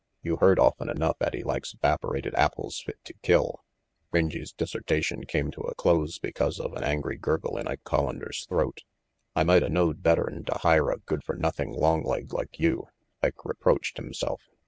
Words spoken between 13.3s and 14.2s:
reproached